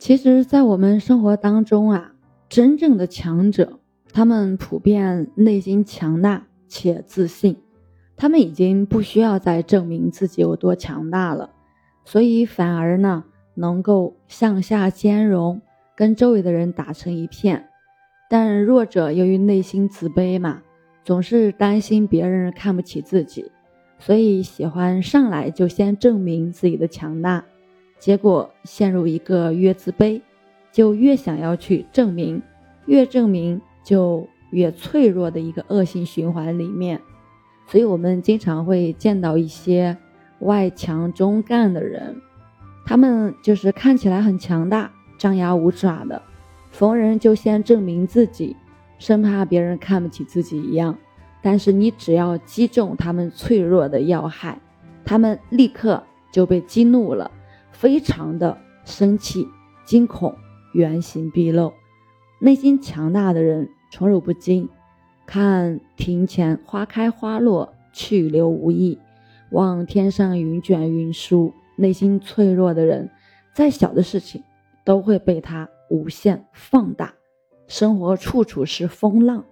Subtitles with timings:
[0.00, 2.12] 其实，在我们生活当中啊，
[2.48, 3.80] 真正的强者，
[4.14, 7.58] 他们普遍内心强大且自信，
[8.16, 11.50] 他们已经不需要再证明自己有多强大了，
[12.06, 13.24] 所以反而呢，
[13.54, 15.60] 能够向下兼容，
[15.94, 17.68] 跟周围的人打成一片。
[18.30, 20.62] 但弱者由于内心自卑嘛，
[21.04, 23.52] 总是担心别人看不起自己，
[23.98, 27.44] 所以喜欢上来就先证明自己的强大。
[28.00, 30.20] 结果陷入一个越自卑，
[30.72, 32.42] 就越想要去证明，
[32.86, 37.00] 越证明就越脆弱的一个恶性循环里面。
[37.68, 39.96] 所以，我们经常会见到一些
[40.40, 42.20] 外强中干的人，
[42.84, 46.20] 他们就是看起来很强大、张牙舞爪的，
[46.72, 48.56] 逢人就先证明自己，
[48.98, 50.96] 生怕别人看不起自己一样。
[51.42, 54.58] 但是，你只要击中他们脆弱的要害，
[55.04, 57.30] 他们立刻就被激怒了。
[57.80, 59.48] 非常的生气、
[59.86, 60.36] 惊恐、
[60.74, 61.72] 原形毕露，
[62.38, 64.68] 内心强大的人宠辱不惊。
[65.24, 68.98] 看庭前花开花落，去留无意；
[69.50, 71.54] 望天上云卷云舒。
[71.76, 73.08] 内心脆弱的人，
[73.54, 74.42] 再小的事情
[74.84, 77.14] 都会被他无限放大。
[77.66, 79.46] 生活处处是风浪，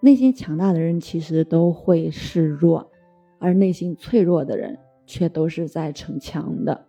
[0.00, 2.90] 内心强大的人其实都会示弱，
[3.38, 6.86] 而内心脆弱的人却都是在逞强的。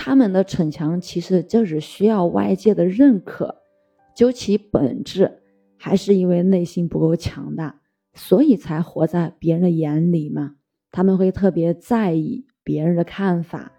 [0.00, 3.56] 他们的逞强其实就是需要外界的认可，
[4.14, 5.40] 究其本质，
[5.76, 7.80] 还是因为内心不够强大，
[8.14, 10.54] 所以才活在别人的眼里嘛。
[10.92, 13.72] 他们会特别在意别人的看法，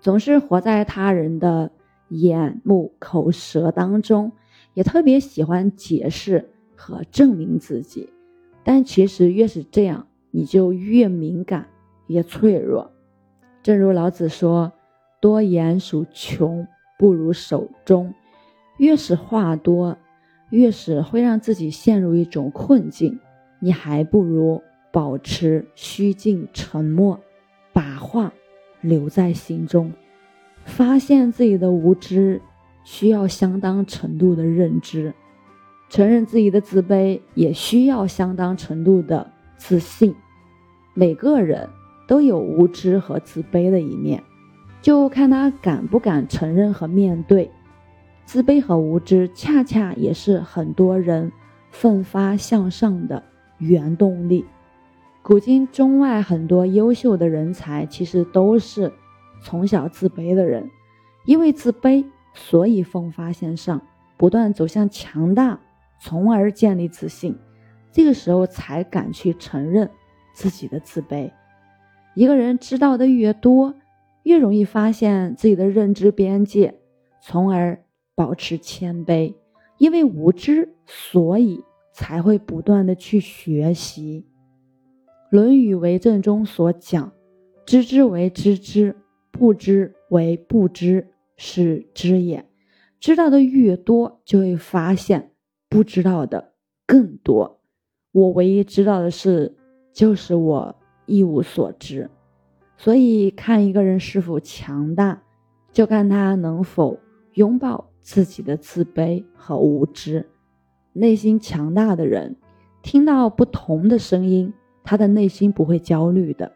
[0.00, 1.70] 总是活在他人的
[2.08, 4.32] 眼目口舌当中，
[4.72, 8.08] 也特别喜欢解释和证明自己。
[8.64, 11.68] 但其实越是这样，你就越敏感，
[12.06, 12.90] 越脆弱。
[13.62, 14.72] 正如老子说。
[15.20, 16.66] 多言属穷，
[16.98, 18.14] 不如守中。
[18.78, 19.96] 越是话多，
[20.50, 23.18] 越是会让自己陷入一种困境。
[23.58, 27.18] 你还不如保持虚静沉默，
[27.72, 28.32] 把话
[28.80, 29.92] 留在心中。
[30.64, 32.42] 发现自己的无知，
[32.84, 35.12] 需要相当程度的认知；
[35.88, 40.14] 承认自己的自卑，也需要相当程度的自信。
[40.92, 41.68] 每个人
[42.06, 44.22] 都有无知和自卑的一面。
[44.82, 47.50] 就看他敢不敢承认和面对，
[48.24, 51.32] 自卑和无知，恰恰也是很多人
[51.70, 53.22] 奋发向上的
[53.58, 54.44] 原动力。
[55.22, 58.92] 古今中外很多优秀的人才，其实都是
[59.42, 60.70] 从小自卑的人，
[61.24, 63.82] 因为自卑，所以奋发向上，
[64.16, 65.58] 不断走向强大，
[65.98, 67.36] 从而建立自信。
[67.90, 69.90] 这个时候才敢去承认
[70.32, 71.32] 自己的自卑。
[72.14, 73.74] 一个人知道的越多。
[74.26, 76.74] 越容易发现自己的认知边界，
[77.22, 77.80] 从而
[78.16, 79.32] 保持谦卑。
[79.78, 84.26] 因为无知，所以才会不断的去学习。
[85.30, 87.12] 《论语为政》中所讲
[87.64, 88.96] ：“知之为知之，
[89.30, 91.06] 不知为不知，
[91.36, 92.44] 是知也。”
[92.98, 95.30] 知道的越多，就会发现
[95.68, 96.52] 不知道的
[96.84, 97.60] 更多。
[98.10, 99.54] 我唯一知道的是，
[99.92, 102.10] 就是我一无所知。
[102.76, 105.22] 所以，看一个人是否强大，
[105.72, 106.98] 就看他能否
[107.34, 110.26] 拥抱自己的自卑和无知。
[110.92, 112.36] 内心强大的人，
[112.82, 114.52] 听到不同的声音，
[114.84, 116.52] 他的内心不会焦虑的。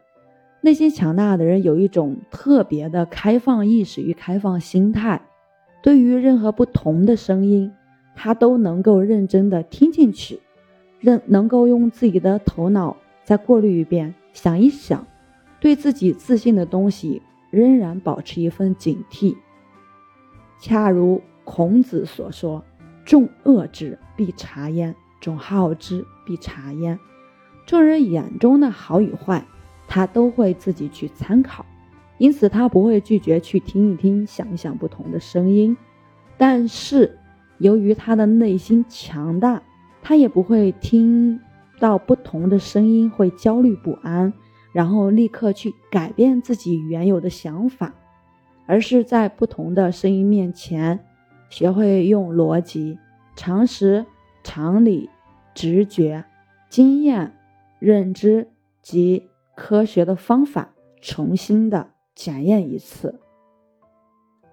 [0.61, 5.21] 内心强大的人有一种特别的开放意识与开放心态，
[5.81, 7.71] 对于任何不同的声音，
[8.15, 10.39] 他都能够认真的听进去，
[10.99, 15.05] 认能够用自己的头脑再过滤一遍，想一想。
[15.61, 19.37] 对自己自信的东西仍然保持一份警惕，
[20.59, 22.63] 恰如孔子所说
[23.05, 26.99] ：“众恶之，必察焉；众好之，必察焉。”
[27.67, 29.45] 众人眼中的好与坏，
[29.87, 31.63] 他都会自己去参考，
[32.17, 35.77] 因此他不会拒绝去听一听、想一想不同的声音。
[36.37, 37.19] 但是，
[37.59, 39.61] 由于他的内心强大，
[40.01, 41.39] 他也不会听
[41.79, 44.33] 到不同的声音会焦虑不安。
[44.71, 47.93] 然后立刻去改变自己原有的想法，
[48.65, 51.05] 而是在不同的声音面前，
[51.49, 52.97] 学会用逻辑、
[53.35, 54.05] 常识、
[54.43, 55.09] 常理、
[55.53, 56.23] 直觉、
[56.69, 57.33] 经验、
[57.79, 58.49] 认知
[58.81, 63.19] 及科学的方法重新的检验一次。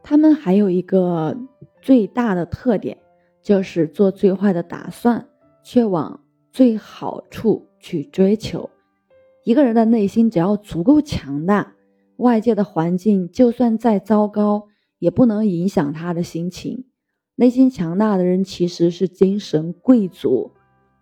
[0.02, 1.36] 他们还有一个
[1.80, 2.98] 最大的特点，
[3.42, 5.28] 就是做最坏的打算，
[5.62, 8.68] 却往最好处去追求。
[9.48, 11.72] 一个人的内心只要足够强大，
[12.18, 14.68] 外界的环境就算再糟糕，
[14.98, 16.84] 也不能影响他的心情。
[17.34, 20.50] 内心强大的人其实是精神贵族，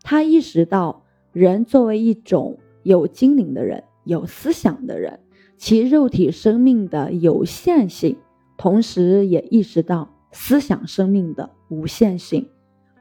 [0.05, 1.03] 他意识到
[1.33, 5.19] 人作为一种有精灵的人、有思想的人，
[5.57, 8.17] 其肉体生命的有限性，
[8.57, 12.49] 同时也意识到思想生命的无限性。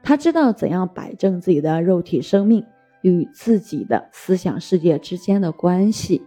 [0.02, 2.64] 他知道怎样摆正自己的肉体生命
[3.08, 6.20] 与自己的思想世界之间的关系，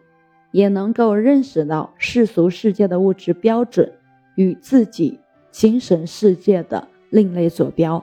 [0.52, 3.92] 也能够认识到世俗世界的物质标准
[4.36, 5.20] 与自己
[5.52, 8.02] 精神世界的另类坐标。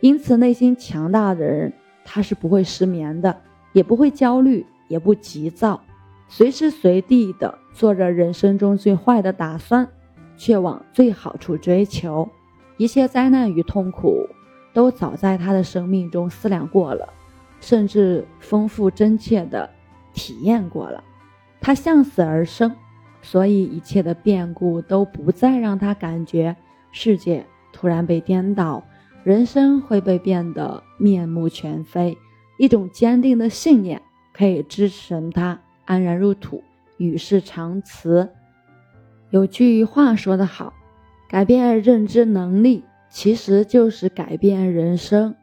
[0.00, 1.70] 因此，内心强大的人，
[2.06, 3.36] 他是不会失眠的，
[3.74, 5.78] 也不会焦虑，也不急躁，
[6.26, 9.86] 随时随地的做着人生中最坏的打算，
[10.38, 12.26] 却往最好处追求。
[12.78, 14.26] 一切灾难与痛苦。
[14.72, 17.08] 都早在他的生命中思量过了，
[17.60, 19.68] 甚至丰富真切的
[20.12, 21.02] 体验过了。
[21.60, 22.74] 他向死而生，
[23.22, 26.54] 所以一切的变故都不再让他感觉
[26.92, 28.84] 世界突然被颠倒，
[29.24, 32.16] 人生会被变得面目全非。
[32.58, 34.00] 一种坚定的信念
[34.32, 36.62] 可以支撑他安然入土，
[36.96, 38.30] 与世长辞。
[39.30, 40.72] 有句话说得好，
[41.28, 42.84] 改变认知能力。
[43.08, 45.36] 其实就是改变人生。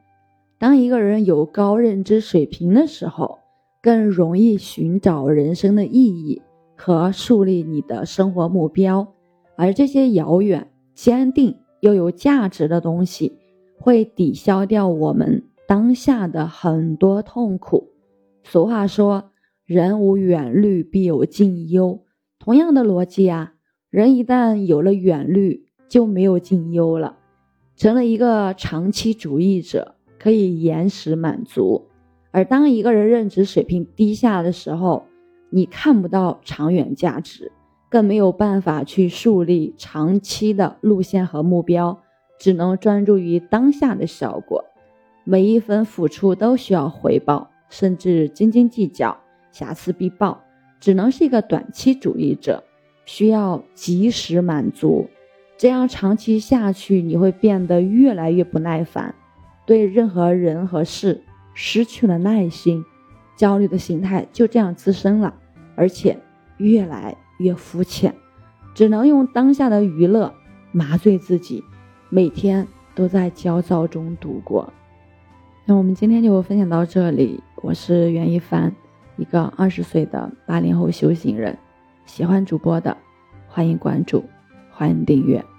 [0.64, 3.40] 当一个人有高认知水平的时候，
[3.82, 6.42] 更容易寻找人生的意义
[6.78, 9.06] 和树立你的生活目标。
[9.58, 13.34] 而这些遥远、坚定又有价值的东西，
[13.78, 17.90] 会抵消掉我们当下的很多痛苦。
[18.46, 19.32] 俗话说
[19.68, 22.06] ：“人无远虑，必有近忧。”
[22.40, 23.56] 同样的逻辑啊，
[23.90, 27.18] 人一旦有了远虑，就没有近忧了。
[27.76, 31.82] 成了一个长期主义者，可以延时满足；
[32.32, 35.04] 而当一个人认知水平低下的时候，
[35.50, 37.52] 你看不到长远价值，
[37.90, 42.00] 更没有办法去树立长期的路线和目标，
[42.40, 44.64] 只能专注于当下的效果。
[45.26, 49.18] 每一分付出都需要回报，甚至斤斤计较，
[49.52, 50.42] 瑕疵必报，
[50.80, 52.64] 只能是一个短期主义者，
[53.04, 55.06] 需要及时满足。
[55.58, 59.14] 这样长期下去，你会变得越来越不耐烦，
[59.66, 61.24] 对任何人和事
[61.54, 62.84] 失去了耐心，
[63.36, 65.34] 焦虑的心态就这样滋生了，
[65.76, 66.20] 而且
[66.58, 68.14] 越来越肤浅，
[68.74, 70.34] 只能用当下的娱乐
[70.72, 71.64] 麻醉自己，
[72.10, 74.72] 每天都在焦躁中度过。
[75.66, 78.76] 那我们今天就分享到这里，我是袁一凡，
[79.16, 81.58] 一个二十岁的八零后修行人，
[82.06, 82.98] 喜欢主播的
[83.48, 84.26] 欢迎关注，
[84.72, 85.53] 欢迎订阅。